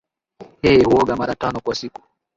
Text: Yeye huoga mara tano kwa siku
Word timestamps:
Yeye 0.65 0.83
huoga 0.83 1.15
mara 1.15 1.35
tano 1.35 1.59
kwa 1.59 1.75
siku 1.75 2.01